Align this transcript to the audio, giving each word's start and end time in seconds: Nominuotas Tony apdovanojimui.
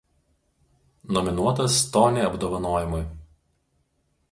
Nominuotas 1.17 1.77
Tony 1.97 2.25
apdovanojimui. 2.31 3.05